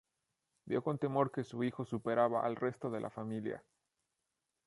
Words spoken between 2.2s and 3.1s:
al resto de